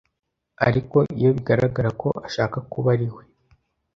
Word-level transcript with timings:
ariko 0.67 0.97
iyo 1.19 1.29
bigaragara 1.35 1.89
ko 2.01 2.09
ashaka 2.27 2.57
kuba 2.71 2.89
ariwe 2.95 3.23